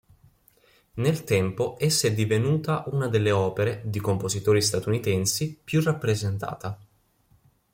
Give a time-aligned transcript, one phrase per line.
[0.95, 6.79] Nel tempo essa è divenuta una delle opere, di compositori statunitensi, più rappresentata.